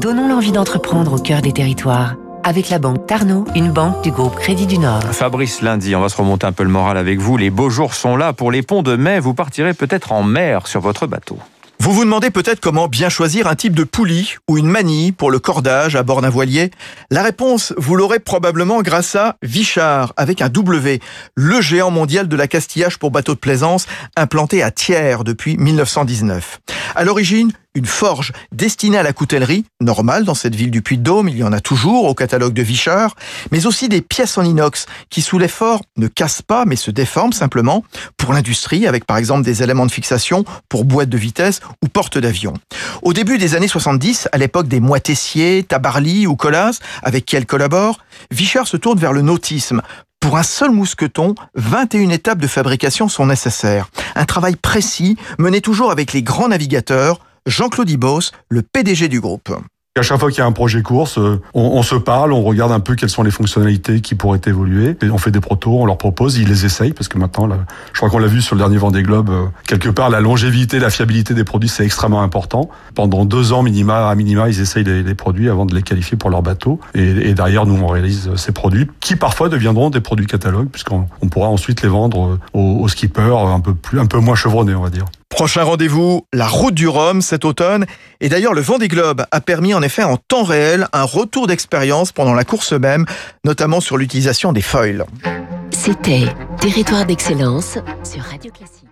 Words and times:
Donnons 0.00 0.26
l'envie 0.26 0.50
d'entreprendre 0.50 1.12
au 1.12 1.18
cœur 1.18 1.40
des 1.40 1.52
territoires 1.52 2.16
avec 2.42 2.68
la 2.68 2.80
banque 2.80 3.06
Tarno, 3.06 3.44
une 3.54 3.70
banque 3.70 4.02
du 4.02 4.10
groupe 4.10 4.34
Crédit 4.34 4.66
du 4.66 4.78
Nord. 4.78 5.02
Fabrice 5.12 5.62
Lundi, 5.62 5.94
on 5.94 6.00
va 6.00 6.08
se 6.08 6.16
remonter 6.16 6.46
un 6.46 6.52
peu 6.52 6.64
le 6.64 6.68
moral 6.68 6.96
avec 6.96 7.20
vous. 7.20 7.36
Les 7.36 7.50
beaux 7.50 7.70
jours 7.70 7.94
sont 7.94 8.16
là 8.16 8.32
pour 8.32 8.50
les 8.50 8.62
ponts 8.62 8.82
de 8.82 8.96
mai. 8.96 9.20
Vous 9.20 9.34
partirez 9.34 9.72
peut-être 9.72 10.10
en 10.10 10.24
mer 10.24 10.66
sur 10.66 10.80
votre 10.80 11.06
bateau. 11.06 11.38
Vous 11.78 11.92
vous 11.92 12.04
demandez 12.04 12.30
peut-être 12.30 12.60
comment 12.60 12.88
bien 12.88 13.08
choisir 13.08 13.46
un 13.46 13.54
type 13.54 13.74
de 13.74 13.84
poulie 13.84 14.34
ou 14.48 14.58
une 14.58 14.66
manie 14.66 15.12
pour 15.12 15.30
le 15.30 15.38
cordage 15.38 15.94
à 15.94 16.02
bord 16.02 16.22
d'un 16.22 16.30
voilier 16.30 16.70
La 17.10 17.22
réponse, 17.22 17.74
vous 17.76 17.94
l'aurez 17.94 18.18
probablement 18.18 18.82
grâce 18.82 19.14
à 19.14 19.36
Vichard, 19.42 20.12
avec 20.16 20.42
un 20.42 20.48
W, 20.48 21.00
le 21.34 21.60
géant 21.60 21.90
mondial 21.90 22.26
de 22.26 22.36
la 22.36 22.48
castillage 22.48 22.98
pour 22.98 23.10
bateaux 23.10 23.34
de 23.34 23.38
plaisance, 23.38 23.86
implanté 24.16 24.62
à 24.62 24.70
Thiers 24.70 25.18
depuis 25.24 25.56
1919. 25.58 26.60
À 26.94 27.04
l'origine, 27.04 27.52
une 27.76 27.86
forge 27.86 28.32
destinée 28.52 28.96
à 28.96 29.02
la 29.02 29.12
coutellerie, 29.12 29.66
normale 29.80 30.24
dans 30.24 30.34
cette 30.34 30.54
ville 30.54 30.70
du 30.70 30.80
Puy-de-Dôme, 30.80 31.28
il 31.28 31.36
y 31.36 31.44
en 31.44 31.52
a 31.52 31.60
toujours 31.60 32.06
au 32.06 32.14
catalogue 32.14 32.54
de 32.54 32.62
Vichard, 32.62 33.14
mais 33.52 33.66
aussi 33.66 33.88
des 33.88 34.00
pièces 34.00 34.38
en 34.38 34.42
inox 34.42 34.86
qui 35.10 35.20
sous 35.20 35.38
l'effort 35.38 35.82
ne 35.98 36.08
cassent 36.08 36.42
pas 36.42 36.64
mais 36.64 36.76
se 36.76 36.90
déforment 36.90 37.34
simplement 37.34 37.84
pour 38.16 38.32
l'industrie 38.32 38.86
avec 38.86 39.04
par 39.04 39.18
exemple 39.18 39.44
des 39.44 39.62
éléments 39.62 39.84
de 39.84 39.92
fixation 39.92 40.44
pour 40.70 40.86
boîtes 40.86 41.10
de 41.10 41.18
vitesse 41.18 41.60
ou 41.84 41.88
portes 41.88 42.16
d'avion. 42.16 42.54
Au 43.02 43.12
début 43.12 43.36
des 43.36 43.54
années 43.54 43.68
70, 43.68 44.28
à 44.32 44.38
l'époque 44.38 44.68
des 44.68 44.80
Moitessier, 44.80 45.62
Tabarly 45.62 46.26
ou 46.26 46.34
Colas, 46.34 46.78
avec 47.02 47.26
qui 47.26 47.36
elle 47.36 47.46
collabore, 47.46 47.98
Vichard 48.30 48.66
se 48.66 48.78
tourne 48.78 48.98
vers 48.98 49.12
le 49.12 49.20
nautisme 49.20 49.82
pour 50.26 50.38
un 50.38 50.42
seul 50.42 50.72
mousqueton, 50.72 51.36
21 51.54 52.08
étapes 52.08 52.38
de 52.38 52.48
fabrication 52.48 53.08
sont 53.08 53.26
nécessaires. 53.26 53.88
Un 54.16 54.24
travail 54.24 54.56
précis 54.56 55.16
mené 55.38 55.60
toujours 55.60 55.92
avec 55.92 56.12
les 56.12 56.22
grands 56.22 56.48
navigateurs, 56.48 57.20
Jean-Claude 57.46 57.88
Ibos, 57.88 58.32
le 58.48 58.62
PDG 58.62 59.06
du 59.06 59.20
groupe. 59.20 59.56
À 59.96 60.02
chaque 60.02 60.18
fois 60.18 60.30
qu'il 60.30 60.40
y 60.40 60.42
a 60.42 60.46
un 60.46 60.52
projet 60.52 60.82
course, 60.82 61.16
euh, 61.16 61.40
on, 61.54 61.82
se 61.82 61.94
parle, 61.94 62.32
on 62.32 62.42
regarde 62.42 62.72
un 62.72 62.80
peu 62.80 62.96
quelles 62.96 63.08
sont 63.08 63.22
les 63.22 63.30
fonctionnalités 63.30 64.00
qui 64.02 64.14
pourraient 64.14 64.40
évoluer. 64.46 64.96
Et 65.00 65.10
on 65.10 65.16
fait 65.16 65.30
des 65.30 65.40
protos, 65.40 65.70
on 65.70 65.86
leur 65.86 65.96
propose, 65.96 66.36
ils 66.36 66.48
les 66.48 66.66
essayent 66.66 66.92
parce 66.92 67.08
que 67.08 67.16
maintenant, 67.16 67.48
je 67.92 67.96
crois 67.96 68.10
qu'on 68.10 68.18
l'a 68.18 68.26
vu 68.26 68.42
sur 68.42 68.56
le 68.56 68.58
dernier 68.58 68.76
Vendée 68.76 69.02
Globe, 69.02 69.30
euh, 69.30 69.46
quelque 69.66 69.88
part, 69.88 70.10
la 70.10 70.20
longévité, 70.20 70.80
la 70.80 70.90
fiabilité 70.90 71.32
des 71.32 71.44
produits, 71.44 71.70
c'est 71.70 71.84
extrêmement 71.84 72.20
important. 72.20 72.68
Pendant 72.94 73.24
deux 73.24 73.52
ans 73.52 73.62
minima, 73.62 74.10
à 74.10 74.14
minima, 74.16 74.48
ils 74.48 74.60
essayent 74.60 74.84
les, 74.84 75.14
produits 75.14 75.48
avant 75.48 75.64
de 75.64 75.74
les 75.74 75.82
qualifier 75.82 76.18
pour 76.18 76.30
leur 76.30 76.42
bateau. 76.42 76.78
Et, 76.94 77.32
derrière, 77.32 77.64
nous, 77.64 77.80
on 77.80 77.86
réalise 77.86 78.34
ces 78.34 78.52
produits 78.52 78.88
qui 79.00 79.16
parfois 79.16 79.48
deviendront 79.48 79.88
des 79.88 80.00
produits 80.00 80.26
catalogues 80.26 80.68
puisqu'on 80.68 81.06
pourra 81.30 81.48
ensuite 81.48 81.80
les 81.82 81.88
vendre 81.88 82.32
euh, 82.32 82.40
aux, 82.52 82.80
aux 82.82 82.88
skippers 82.88 83.38
un 83.38 83.60
peu 83.60 83.72
plus, 83.72 84.00
un 84.00 84.06
peu 84.06 84.18
moins 84.18 84.34
chevronnés, 84.34 84.74
on 84.74 84.82
va 84.82 84.90
dire. 84.90 85.06
Prochain 85.36 85.64
rendez-vous, 85.64 86.26
la 86.32 86.48
route 86.48 86.72
du 86.72 86.88
Rhum 86.88 87.20
cet 87.20 87.44
automne. 87.44 87.84
Et 88.22 88.30
d'ailleurs, 88.30 88.54
le 88.54 88.62
Vendée 88.62 88.88
Globe 88.88 89.26
a 89.30 89.40
permis 89.42 89.74
en 89.74 89.82
effet 89.82 90.02
en 90.02 90.16
temps 90.16 90.44
réel 90.44 90.88
un 90.94 91.02
retour 91.02 91.46
d'expérience 91.46 92.10
pendant 92.10 92.32
la 92.32 92.44
course 92.44 92.72
même, 92.72 93.04
notamment 93.44 93.80
sur 93.80 93.98
l'utilisation 93.98 94.54
des 94.54 94.62
foils. 94.62 95.04
C'était 95.70 96.24
Territoire 96.58 97.04
d'excellence 97.04 97.76
sur 98.02 98.22
Radio 98.22 98.50
Classique. 98.50 98.85